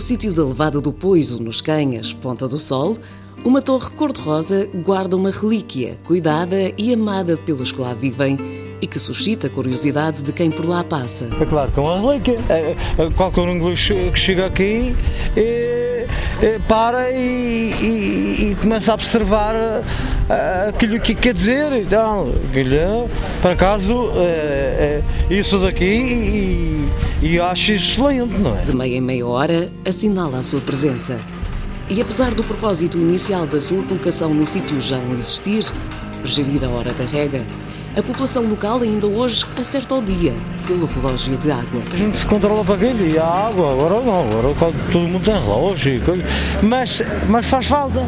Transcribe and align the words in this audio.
sítio 0.00 0.32
da 0.32 0.44
levada 0.44 0.80
do 0.80 0.92
Poiso, 0.92 1.42
nos 1.42 1.60
Canhas, 1.60 2.12
Ponta 2.12 2.48
do 2.48 2.58
Sol, 2.58 2.96
uma 3.44 3.60
torre 3.60 3.90
cor-de-rosa 3.90 4.68
guarda 4.84 5.16
uma 5.16 5.30
relíquia 5.30 5.98
cuidada 6.04 6.72
e 6.78 6.94
amada 6.94 7.36
pelos 7.36 7.72
que 7.72 7.80
lá 7.80 7.92
vivem 7.92 8.38
e 8.80 8.86
que 8.86 8.98
suscita 8.98 9.48
a 9.48 9.50
curiosidade 9.50 10.22
de 10.22 10.32
quem 10.32 10.50
por 10.50 10.64
lá 10.64 10.82
passa. 10.82 11.28
É 11.40 11.44
claro 11.44 11.70
que 11.70 11.78
é 11.78 11.82
uma 11.82 12.00
relíquia. 12.00 12.36
É, 12.48 12.76
é, 12.98 13.10
qualquer 13.16 13.42
um 13.42 13.58
que 13.74 14.18
chega 14.18 14.46
aqui 14.46 14.96
é, 15.36 15.81
para 16.66 17.10
e, 17.10 17.72
e, 17.80 18.50
e, 18.50 18.56
começa 18.60 18.90
a 18.90 18.94
observar 18.94 19.54
uh, 19.54 20.68
aquilo 20.68 20.98
que 20.98 21.14
quer 21.14 21.32
dizer. 21.32 21.72
Então, 21.72 22.32
aquilo, 22.50 23.08
por 23.40 23.52
acaso, 23.52 24.10
é, 24.16 25.02
isso 25.30 25.58
daqui 25.58 25.84
e, 25.84 26.88
e 27.22 27.40
acho 27.40 27.72
excelente, 27.72 28.34
não 28.38 28.58
é? 28.58 28.62
De 28.62 28.74
meia 28.74 28.96
em 28.96 29.00
meia 29.00 29.26
hora, 29.26 29.70
assinala 29.86 30.38
a 30.38 30.42
sua 30.42 30.60
presença. 30.60 31.18
E 31.88 32.00
apesar 32.00 32.32
do 32.34 32.42
propósito 32.42 32.98
inicial 32.98 33.46
da 33.46 33.60
sua 33.60 33.82
colocação 33.82 34.32
no 34.32 34.46
sítio 34.46 34.80
já 34.80 34.96
não 34.98 35.16
existir, 35.16 35.64
gerir 36.24 36.64
a 36.64 36.68
hora 36.68 36.92
da 36.92 37.04
rega, 37.04 37.42
a 37.96 38.02
população 38.02 38.44
local 38.44 38.80
ainda 38.80 39.06
hoje 39.06 39.44
acerta 39.60 39.94
o 39.94 40.02
dia 40.02 40.32
pelo 40.66 40.86
relógio 40.86 41.36
de 41.36 41.50
água. 41.50 41.82
A 41.92 41.96
gente 41.96 42.16
se 42.16 42.26
controla 42.26 42.64
para 42.64 42.74
aquilo 42.74 43.06
e 43.06 43.18
a 43.18 43.24
água, 43.24 43.72
agora 43.72 44.00
não, 44.00 44.20
agora 44.20 44.54
todo 44.90 44.98
mundo 44.98 45.24
tem 45.24 45.34
relógio, 45.34 46.00
mas, 46.62 47.02
mas 47.28 47.46
faz 47.46 47.66
falta. 47.66 48.00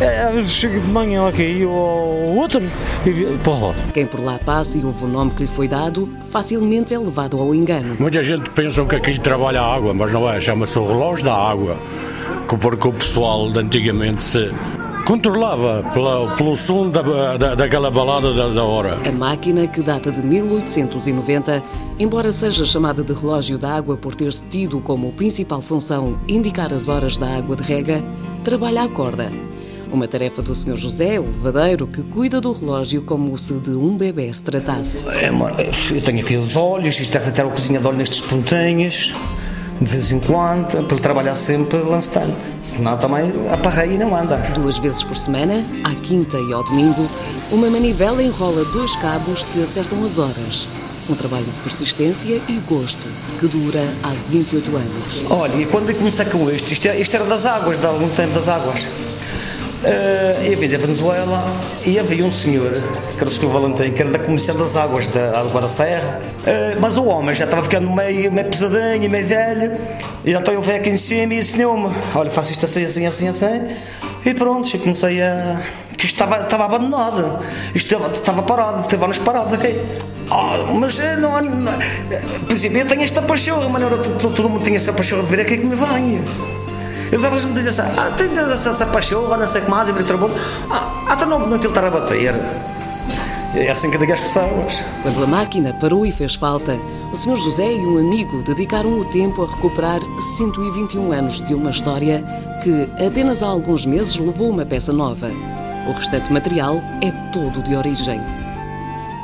É, 0.00 0.22
às 0.22 0.34
vezes 0.34 0.50
chega 0.50 0.80
de 0.80 0.90
manhã 0.90 1.28
aqui 1.28 1.64
ou 1.64 2.36
outro 2.36 2.60
e 3.06 3.48
lá. 3.48 3.74
Quem 3.92 4.06
por 4.06 4.20
lá 4.20 4.38
passa 4.44 4.78
e 4.78 4.84
ouve 4.84 5.04
o 5.04 5.08
nome 5.08 5.30
que 5.32 5.42
lhe 5.42 5.48
foi 5.48 5.68
dado, 5.68 6.08
facilmente 6.30 6.94
é 6.94 6.98
levado 6.98 7.38
ao 7.38 7.54
engano. 7.54 7.96
Muita 7.98 8.22
gente 8.22 8.50
pensa 8.50 8.84
que 8.84 8.96
aqui 8.96 9.20
trabalha 9.20 9.60
a 9.60 9.74
água, 9.74 9.92
mas 9.94 10.12
não 10.12 10.28
é, 10.28 10.40
chama-se 10.40 10.78
o 10.78 10.86
relógio 10.86 11.24
da 11.24 11.34
água. 11.34 11.76
Porque 12.48 12.88
o 12.88 12.92
pessoal 12.92 13.50
de 13.50 13.58
antigamente 13.60 14.20
se 14.20 14.50
controlava 15.02 15.82
pela, 15.92 16.34
pelo 16.36 16.56
som 16.56 16.88
da, 16.90 17.02
da, 17.36 17.54
daquela 17.54 17.90
balada 17.90 18.32
da, 18.32 18.48
da, 18.48 18.64
hora. 18.64 18.98
A 19.06 19.12
máquina, 19.12 19.66
que 19.66 19.82
data 19.82 20.10
de 20.10 20.22
1890, 20.22 21.62
embora 21.98 22.32
seja 22.32 22.64
chamada 22.64 23.02
de 23.02 23.12
relógio 23.12 23.58
da 23.58 23.74
água 23.74 23.96
por 23.96 24.14
ter-se 24.14 24.44
tido 24.46 24.80
como 24.80 25.12
principal 25.12 25.60
função 25.60 26.18
indicar 26.28 26.72
as 26.72 26.88
horas 26.88 27.16
da 27.16 27.36
água 27.36 27.56
de 27.56 27.62
rega, 27.62 28.02
trabalha 28.44 28.82
à 28.82 28.88
corda. 28.88 29.30
Uma 29.92 30.08
tarefa 30.08 30.40
do 30.40 30.54
Sr. 30.54 30.76
José, 30.76 31.20
o 31.20 31.24
levadeiro, 31.24 31.86
que 31.86 32.02
cuida 32.02 32.40
do 32.40 32.52
relógio 32.52 33.02
como 33.02 33.36
se 33.36 33.54
de 33.60 33.70
um 33.70 33.96
bebê 33.96 34.32
se 34.32 34.42
tratasse. 34.42 35.08
É, 35.10 35.28
eu 35.90 36.00
tenho 36.00 36.20
aqui 36.20 36.36
os 36.36 36.56
olhos, 36.56 36.98
isto 36.98 37.12
deve 37.12 37.30
ter 37.30 37.42
a 37.42 37.48
cozinha 37.48 37.78
de 37.78 37.92
nestes 37.92 38.22
pontinhos 38.22 39.14
de 39.82 39.90
vez 39.90 40.10
em 40.12 40.20
quando, 40.20 40.68
para 40.68 40.94
ele 40.94 41.00
trabalhar 41.00 41.34
sempre 41.34 41.78
lançando. 41.78 42.34
Senão 42.62 42.96
também 42.98 43.32
a 43.52 43.56
parreia 43.56 43.98
não 43.98 44.16
anda. 44.16 44.36
Duas 44.54 44.78
vezes 44.78 45.02
por 45.02 45.16
semana, 45.16 45.64
à 45.84 45.94
quinta 45.94 46.38
e 46.38 46.52
ao 46.52 46.62
domingo, 46.64 47.08
uma 47.50 47.68
manivela 47.68 48.22
enrola 48.22 48.64
dois 48.66 48.94
cabos 48.96 49.42
que 49.42 49.62
acertam 49.62 50.04
as 50.04 50.18
horas. 50.18 50.68
Um 51.10 51.14
trabalho 51.14 51.44
de 51.44 51.60
persistência 51.60 52.40
e 52.48 52.62
gosto 52.68 53.08
que 53.40 53.46
dura 53.46 53.82
há 54.04 54.12
28 54.28 54.76
anos. 54.76 55.24
Olha, 55.30 55.56
e 55.56 55.66
quando 55.66 55.90
eu 55.90 55.96
comecei 55.96 56.24
com 56.26 56.48
isto, 56.50 56.72
isto, 56.72 56.88
isto 56.88 57.16
era 57.16 57.24
das 57.24 57.44
águas, 57.44 57.78
de 57.78 57.86
algum 57.86 58.08
tempo 58.10 58.34
das 58.34 58.48
águas. 58.48 58.86
Uh, 59.82 60.44
eu 60.44 60.56
vim 60.56 60.68
da 60.68 60.78
Venezuela 60.78 61.44
e 61.84 61.98
havia 61.98 62.24
um 62.24 62.30
senhor, 62.30 62.70
que 62.70 63.18
era 63.18 63.26
o 63.26 63.30
senhor 63.30 63.50
Valentim, 63.50 63.90
que 63.90 64.00
era 64.00 64.12
da 64.12 64.18
Comissão 64.20 64.54
das 64.54 64.76
Águas 64.76 65.08
da 65.08 65.40
Água 65.40 65.60
da 65.60 65.68
Serra, 65.68 66.20
uh, 66.22 66.80
mas 66.80 66.96
o 66.96 67.04
homem 67.06 67.34
já 67.34 67.46
estava 67.46 67.64
ficando 67.64 67.90
meio, 67.90 68.30
meio 68.30 68.46
pesadinho, 68.46 69.10
meio 69.10 69.26
velho, 69.26 69.72
e 70.24 70.32
então 70.34 70.54
ele 70.54 70.62
veio 70.62 70.78
aqui 70.78 70.90
em 70.90 70.96
cima 70.96 71.34
e 71.34 71.38
ensinou-me: 71.38 71.92
olha, 72.14 72.30
faço 72.30 72.52
isto 72.52 72.64
assim, 72.64 72.84
assim, 72.84 73.06
assim, 73.06 73.26
assim, 73.26 73.74
e 74.24 74.32
pronto, 74.32 74.72
eu 74.72 74.78
comecei 74.78 75.20
a. 75.20 75.60
que 75.98 76.06
isto 76.06 76.14
estava, 76.14 76.44
estava 76.44 76.64
abandonado, 76.64 77.40
isto 77.74 77.92
estava, 77.92 78.14
estava 78.14 78.42
parado, 78.42 78.86
teve 78.86 79.02
anos 79.02 79.18
parados 79.18 79.52
aqui. 79.52 79.80
Oh, 80.30 80.74
mas 80.74 80.98
eh, 81.00 81.16
não, 81.16 81.42
não, 81.42 81.72
por 82.46 82.52
exemplo, 82.52 82.78
eu 82.78 82.86
tenho 82.86 83.02
esta 83.02 83.20
paixão, 83.20 83.68
mas 83.68 83.82
todo, 84.16 84.48
mundo 84.48 84.62
tinha 84.62 84.76
essa 84.76 84.92
paixão 84.92 85.20
de 85.20 85.26
ver 85.26 85.40
aqui 85.40 85.58
que 85.58 85.66
me 85.66 85.74
venho. 85.74 86.61
Assim, 87.14 87.82
ah, 87.98 88.10
tem 88.16 88.38
essa, 88.38 88.70
essa 88.70 88.86
paixão, 88.86 89.28
não 89.28 89.46
sei 89.46 89.60
o 89.60 89.64
que 89.64 89.70
mais, 89.70 89.86
e 89.86 89.92
vir 89.92 90.04
trabalho. 90.04 90.32
Ah, 90.70 91.12
então 91.12 91.28
não, 91.28 91.46
não 91.46 91.58
te 91.58 91.66
estar 91.66 91.84
a 91.84 91.90
bater. 91.90 92.34
É 93.54 93.70
assim 93.70 93.90
que 93.90 93.98
digo 93.98 94.14
às 94.14 94.20
pessoas. 94.20 94.82
Quando 95.02 95.22
a 95.22 95.26
máquina 95.26 95.74
parou 95.78 96.06
e 96.06 96.10
fez 96.10 96.36
falta, 96.36 96.74
o 97.12 97.16
Sr. 97.16 97.36
José 97.36 97.70
e 97.70 97.86
um 97.86 97.98
amigo 97.98 98.42
dedicaram 98.42 98.98
o 98.98 99.04
tempo 99.04 99.42
a 99.42 99.46
recuperar 99.46 100.00
121 100.38 101.12
anos 101.12 101.42
de 101.42 101.54
uma 101.54 101.68
história 101.68 102.24
que 102.62 102.88
apenas 103.04 103.42
há 103.42 103.46
alguns 103.46 103.84
meses 103.84 104.16
levou 104.16 104.48
uma 104.48 104.64
peça 104.64 104.90
nova. 104.90 105.30
O 105.86 105.92
restante 105.92 106.32
material 106.32 106.80
é 107.02 107.10
todo 107.30 107.62
de 107.62 107.76
origem. 107.76 108.22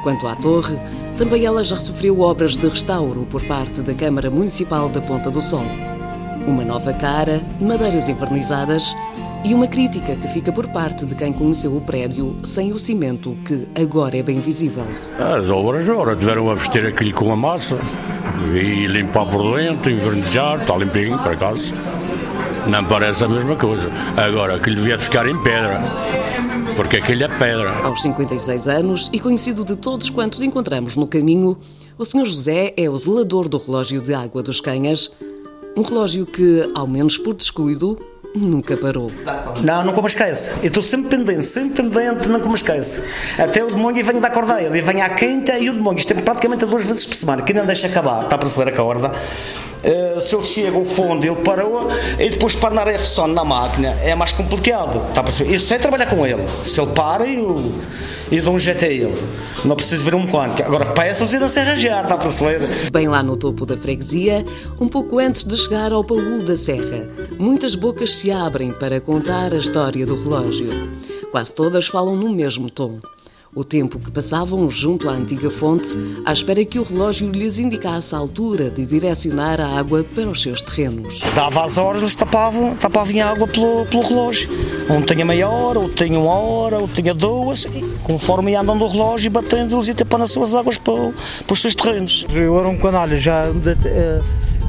Quanto 0.03 0.27
à 0.27 0.37
torre, 0.37 0.79
também 1.17 1.47
ela 1.47 1.65
já 1.65 1.77
sofreu 1.77 2.21
obras 2.21 2.55
de 2.55 2.69
restauro 2.69 3.27
por 3.31 3.43
parte 3.45 3.81
da 3.81 3.95
Câmara 3.95 4.31
Municipal 4.31 4.91
da 4.91 5.01
Ponta 5.01 5.31
do 5.31 5.41
Sol 5.41 5.65
uma 6.49 6.65
nova 6.65 6.93
cara, 6.95 7.43
madeiras 7.61 8.09
envernizadas 8.09 8.95
e 9.45 9.55
uma 9.55 9.67
crítica 9.67 10.17
que 10.17 10.27
fica 10.29 10.51
por 10.51 10.67
parte 10.69 11.05
de 11.05 11.15
quem 11.15 11.33
conheceu 11.33 11.77
o 11.77 11.81
prédio 11.81 12.37
sem 12.43 12.73
o 12.73 12.79
cimento 12.79 13.37
que 13.45 13.69
agora 13.81 14.17
é 14.17 14.23
bem 14.23 14.41
visível. 14.41 14.87
As 15.19 15.49
obras 15.51 15.89
agora 15.89 16.17
tiveram 16.17 16.51
a 16.51 16.55
vestir 16.55 16.87
aquilo 16.87 17.13
com 17.13 17.31
a 17.33 17.37
massa 17.37 17.79
e 18.53 18.87
limpar 18.87 19.27
por 19.27 19.57
dentro, 19.57 19.91
envernizar, 19.91 20.61
está 20.61 20.77
limpinho, 20.77 21.19
por 21.19 21.33
acaso. 21.33 21.75
Não 22.67 22.85
parece 22.85 23.25
a 23.25 23.29
mesma 23.29 23.57
coisa. 23.57 23.91
Agora, 24.17 24.57
aquilo 24.57 24.77
devia 24.77 24.99
ficar 24.99 25.27
em 25.29 25.41
pedra, 25.43 25.81
porque 26.77 26.97
aquilo 26.97 27.25
é 27.25 27.29
pedra. 27.29 27.73
Aos 27.85 28.03
56 28.03 28.69
anos 28.69 29.11
e 29.13 29.21
conhecido 29.21 29.65
de 29.65 29.77
todos 29.77 30.11
quantos 30.11 30.43
encontramos 30.43 30.97
no 30.97 31.07
caminho, 31.07 31.59
o 31.97 32.05
Sr. 32.05 32.25
José 32.25 32.75
é 32.77 32.89
o 32.89 32.97
zelador 32.97 33.49
do 33.49 33.59
relógio 33.59 34.01
de 34.01 34.15
água 34.15 34.43
dos 34.43 34.61
Canhas, 34.61 35.11
um 35.77 35.83
relógio 35.83 36.27
que, 36.27 36.71
ao 36.75 36.87
menos 36.87 37.17
por 37.19 37.35
descuido, 37.35 37.99
nunca 38.35 38.77
parou. 38.77 39.11
Não, 39.63 39.85
nunca 39.85 40.01
me 40.01 40.07
esquece. 40.07 40.53
Eu 40.63 40.69
estou 40.69 40.83
sempre 40.83 41.17
pendente, 41.17 41.45
sempre 41.45 41.83
pendente, 41.83 42.29
nunca 42.29 42.47
me 42.47 42.55
esquece. 42.55 43.03
Até 43.39 43.63
o 43.63 43.69
demônio 43.69 44.05
vem 44.05 44.21
da 44.21 44.31
corda 44.31 44.63
ele, 44.63 44.81
vem 44.83 45.03
à 45.03 45.11
quinta 45.11 45.59
e 45.59 45.71
o 45.71 45.73
demônio. 45.73 45.99
Isto 45.99 46.13
é 46.13 46.21
praticamente 46.21 46.65
duas 46.67 46.85
vezes 46.85 47.07
por 47.07 47.15
semana, 47.15 47.43
que 47.43 47.53
não 47.53 47.67
deixa 47.67 47.87
acabar, 47.87 48.25
está 48.25 48.37
a 48.37 48.39
perceber 48.39 48.73
a 48.73 48.77
corda. 48.77 49.13
Uh, 49.79 50.21
se 50.21 50.35
ele 50.35 50.45
chega 50.45 50.77
ao 50.77 50.85
fundo, 50.85 51.25
ele 51.25 51.37
parou 51.37 51.89
e 52.19 52.31
depois 52.31 52.55
para 52.55 52.71
andar 52.71 52.89
a 52.89 52.93
ressone 52.93 53.33
na 53.33 53.45
máquina 53.45 53.91
é 54.03 54.15
mais 54.15 54.33
complicado. 54.33 55.09
Está 55.09 55.21
a 55.21 55.25
perceber? 55.25 55.55
Eu 55.55 55.61
sei 55.61 55.79
trabalhar 55.79 56.07
com 56.07 56.27
ele. 56.27 56.45
Se 56.65 56.81
ele 56.81 56.93
para, 56.93 57.27
eu, 57.27 57.73
eu 58.31 58.43
dou 58.43 58.55
um 58.55 58.59
jeito 58.59 58.85
a 58.85 58.89
ele. 58.89 59.15
Não 59.65 59.77
preciso 59.77 60.05
ver 60.05 60.15
um 60.15 60.25
mecânico. 60.25 60.63
Agora 60.63 60.87
peças 60.87 61.33
não 61.33 61.49
se 61.49 61.61
arranjar, 61.61 62.03
está 62.03 62.15
a 62.15 62.19
perceber? 62.19 62.69
Bem 62.93 63.09
lá 63.09 63.23
no 63.23 63.37
topo 63.37 63.65
da 63.65 63.77
freguesia, 63.77 64.45
um 64.81 64.89
pouco 64.89 65.19
antes 65.19 65.45
de 65.45 65.57
chegar 65.57 65.93
ao 65.93 66.05
Paúl 66.05 66.43
da 66.43 66.57
Serra, 66.57 67.09
muitas 67.39 67.75
bocas 67.75 68.17
se 68.17 68.31
abrem 68.31 68.73
para 68.73 69.01
contar 69.01 69.53
a 69.53 69.59
história 69.59 70.05
do 70.05 70.17
relógio. 70.17 70.71
Quase 71.31 71.55
todas 71.55 71.87
falam 71.87 72.17
no 72.17 72.31
mesmo 72.31 72.71
tom 72.71 72.99
o 73.55 73.65
tempo 73.65 73.99
que 73.99 74.11
passavam 74.11 74.69
junto 74.69 75.09
à 75.09 75.13
antiga 75.13 75.51
fonte, 75.51 75.95
à 76.25 76.33
espera 76.33 76.65
que 76.65 76.79
o 76.79 76.83
relógio 76.83 77.31
lhes 77.31 77.59
indicasse 77.59 78.15
a 78.15 78.19
altura 78.19 78.71
de 78.71 78.85
direcionar 78.85 79.61
a 79.61 79.79
água 79.79 80.05
para 80.15 80.29
os 80.29 80.43
seus 80.43 80.61
terrenos. 80.61 81.23
Dava 81.35 81.65
as 81.65 81.79
horas, 81.79 82.03
eles 82.03 82.15
tapavam, 82.15 82.77
tapavam 82.77 83.21
a 83.21 83.27
água 83.27 83.47
pelo, 83.49 83.87
pelo 83.87 84.03
relógio. 84.03 84.49
Um 84.91 85.03
tinha 85.03 85.25
meia 85.25 85.49
hora, 85.49 85.79
outro 85.79 86.05
tinha 86.05 86.19
uma 86.19 86.35
hora, 86.35 86.79
outro 86.79 87.01
tinha 87.01 87.15
duas, 87.15 87.67
conforme 88.03 88.53
ia 88.53 88.61
andando 88.61 88.85
o 88.85 88.89
relógio 88.89 89.27
e 89.27 89.31
batendo, 89.31 89.75
eles 89.77 89.89
iam 89.89 89.97
tapando 89.97 90.25
as 90.25 90.31
suas 90.31 90.55
águas 90.55 90.79
para, 90.79 90.95
para 91.47 91.53
os 91.53 91.61
seus 91.61 91.75
terrenos. 91.75 92.27
Eu 92.33 92.59
era 92.59 92.69
um 92.69 92.77
canalha, 92.77 93.19
já 93.19 93.47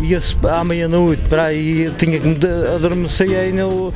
ia-se 0.02 0.36
à 0.48 0.64
meia-noite 0.64 1.22
para 1.30 1.46
aí, 1.46 1.92
tinha 1.98 2.20
que 2.20 2.28
me 2.28 2.38
adormecer 2.76 3.30
aí 3.38 3.52
no, 3.52 3.94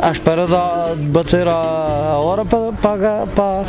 à 0.00 0.10
espera 0.10 0.46
de, 0.46 1.02
bater 1.04 1.48
a, 1.48 2.16
hora 2.18 2.44
para. 2.44 2.72
Para, 2.72 3.26
para, 3.26 3.64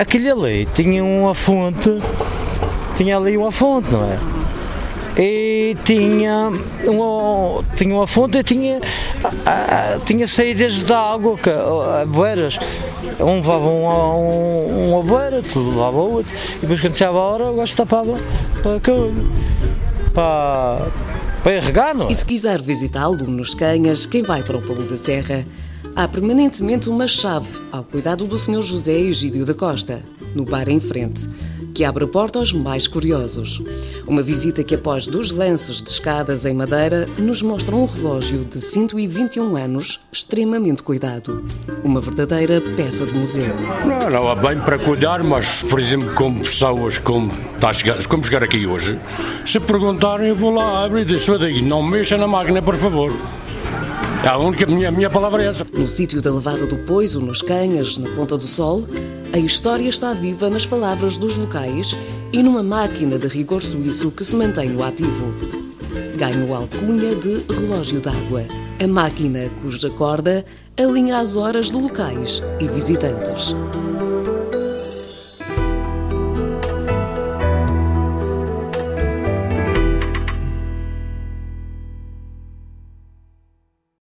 aquele 0.00 0.30
ali 0.30 0.66
tinha 0.74 1.02
uma 1.04 1.34
fonte, 1.34 1.98
tinha 2.96 3.16
ali 3.16 3.36
uma 3.36 3.50
fonte, 3.50 3.90
não 3.90 4.04
é? 4.04 4.18
e 5.18 5.74
tinha 5.82 6.52
uma, 6.86 7.64
tinha 7.74 7.94
uma 7.94 8.06
fonte 8.06 8.38
e 8.38 8.42
tinha, 8.42 8.80
tinha 10.04 10.28
saídas 10.28 10.84
de 10.84 10.92
água, 10.92 11.38
boeiras. 12.06 12.58
Um 13.18 13.36
levava 13.36 13.66
uma, 13.66 14.14
um, 14.14 14.90
uma 14.90 15.02
boeira, 15.02 15.36
outro 15.36 15.70
levava 15.70 15.96
outra, 15.96 16.34
e 16.56 16.60
depois 16.60 16.80
quando 16.80 16.96
chegava 16.96 17.18
a 17.18 17.22
hora 17.22 17.44
o 17.46 17.56
gajo 17.56 17.76
tapava 17.76 18.18
para, 18.62 18.80
para, 20.12 20.86
para 21.46 21.58
irrigar, 21.58 21.94
não 21.94 22.08
é? 22.08 22.10
E 22.10 22.14
se 22.16 22.26
quiser 22.26 22.60
visitá-lo 22.60 23.24
nos 23.24 23.54
Canhas, 23.54 24.04
quem 24.04 24.20
vai 24.20 24.42
para 24.42 24.56
o 24.56 24.60
Pulo 24.60 24.84
da 24.84 24.96
Serra, 24.96 25.46
há 25.94 26.08
permanentemente 26.08 26.88
uma 26.88 27.06
chave 27.06 27.60
ao 27.70 27.84
cuidado 27.84 28.26
do 28.26 28.36
Sr. 28.36 28.60
José 28.60 28.98
Egídio 28.98 29.46
da 29.46 29.54
Costa, 29.54 30.02
no 30.34 30.44
bar 30.44 30.68
em 30.68 30.80
frente 30.80 31.28
que 31.76 31.84
abre 31.84 32.06
porta 32.06 32.38
aos 32.38 32.54
mais 32.54 32.88
curiosos. 32.88 33.62
Uma 34.06 34.22
visita 34.22 34.64
que, 34.64 34.74
após 34.74 35.06
dos 35.06 35.30
lances 35.30 35.82
de 35.82 35.90
escadas 35.90 36.46
em 36.46 36.54
madeira, 36.54 37.06
nos 37.18 37.42
mostra 37.42 37.76
um 37.76 37.84
relógio 37.84 38.46
de 38.46 38.58
121 38.58 39.54
anos 39.58 40.00
extremamente 40.10 40.82
cuidado. 40.82 41.44
Uma 41.84 42.00
verdadeira 42.00 42.62
peça 42.78 43.04
de 43.04 43.12
museu. 43.12 43.54
Não, 43.84 44.08
não 44.08 44.26
há 44.30 44.34
bem 44.34 44.58
para 44.58 44.78
cuidar, 44.78 45.22
mas, 45.22 45.64
por 45.64 45.78
exemplo, 45.78 46.14
como 46.14 46.42
pessoas 46.42 46.96
como, 46.96 47.30
está 47.56 47.68
a 47.68 47.74
chegar, 47.74 48.06
como 48.06 48.24
chegar 48.24 48.42
aqui 48.42 48.66
hoje, 48.66 48.98
se 49.44 49.60
perguntarem, 49.60 50.28
eu 50.28 50.34
vou 50.34 50.54
lá 50.54 50.82
abrir 50.82 51.02
e 51.02 51.04
dizer, 51.04 51.38
daí, 51.38 51.60
não 51.60 51.82
mexa 51.82 52.16
na 52.16 52.26
máquina, 52.26 52.62
por 52.62 52.76
favor. 52.76 53.12
A 54.26 54.38
única 54.38 54.64
minha, 54.64 54.90
minha 54.90 55.10
palavra 55.10 55.44
é 55.44 55.48
essa. 55.48 55.66
No 55.74 55.90
sítio 55.90 56.22
da 56.22 56.32
levada 56.32 56.66
do 56.66 56.78
Poiso, 56.78 57.20
nos 57.20 57.42
Canhas, 57.42 57.98
na 57.98 58.08
Ponta 58.12 58.38
do 58.38 58.46
Sol, 58.46 58.88
a 59.32 59.38
história 59.38 59.88
está 59.88 60.12
viva 60.12 60.48
nas 60.48 60.66
palavras 60.66 61.16
dos 61.16 61.36
locais 61.36 61.96
e 62.32 62.42
numa 62.42 62.62
máquina 62.62 63.18
de 63.18 63.26
rigor 63.26 63.62
suíço 63.62 64.10
que 64.10 64.24
se 64.24 64.34
mantém 64.34 64.70
no 64.70 64.82
ativo. 64.82 65.34
Ganha 66.16 66.44
o 66.44 66.54
alcunha 66.54 67.14
de 67.14 67.44
relógio 67.52 68.00
d'água, 68.00 68.44
a 68.82 68.86
máquina 68.86 69.50
cuja 69.62 69.90
corda 69.90 70.44
alinha 70.76 71.18
as 71.18 71.36
horas 71.36 71.70
de 71.70 71.76
locais 71.76 72.42
e 72.60 72.68
visitantes. 72.68 73.54